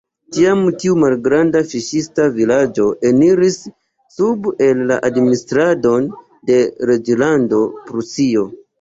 Tiam 0.35 0.61
tiu 0.83 0.95
malgranda 1.01 1.61
fiŝista 1.73 2.25
vilaĝo 2.39 2.87
eniris 3.11 3.59
sub 4.17 4.51
en 4.71 4.85
la 4.93 5.01
administradon 5.13 6.13
de 6.51 6.61
Reĝlando 6.93 7.65
Prusio. 7.89 8.53